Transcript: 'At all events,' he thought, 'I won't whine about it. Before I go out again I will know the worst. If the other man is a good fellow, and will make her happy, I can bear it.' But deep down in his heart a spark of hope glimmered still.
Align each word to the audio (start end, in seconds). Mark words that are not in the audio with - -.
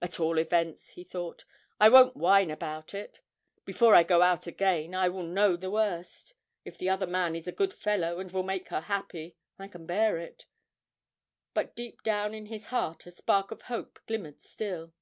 'At 0.00 0.20
all 0.20 0.38
events,' 0.38 0.90
he 0.90 1.02
thought, 1.02 1.44
'I 1.80 1.88
won't 1.88 2.16
whine 2.16 2.52
about 2.52 2.94
it. 2.94 3.20
Before 3.64 3.96
I 3.96 4.04
go 4.04 4.22
out 4.22 4.46
again 4.46 4.94
I 4.94 5.08
will 5.08 5.24
know 5.24 5.56
the 5.56 5.72
worst. 5.72 6.34
If 6.64 6.78
the 6.78 6.88
other 6.88 7.08
man 7.08 7.34
is 7.34 7.48
a 7.48 7.58
good 7.58 7.74
fellow, 7.74 8.20
and 8.20 8.30
will 8.30 8.44
make 8.44 8.68
her 8.68 8.82
happy, 8.82 9.34
I 9.58 9.66
can 9.66 9.86
bear 9.86 10.18
it.' 10.18 10.46
But 11.52 11.74
deep 11.74 12.04
down 12.04 12.32
in 12.32 12.46
his 12.46 12.66
heart 12.66 13.06
a 13.06 13.10
spark 13.10 13.50
of 13.50 13.62
hope 13.62 13.98
glimmered 14.06 14.40
still. 14.40 14.92